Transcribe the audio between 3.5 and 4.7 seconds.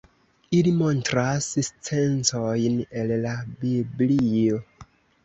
Biblio.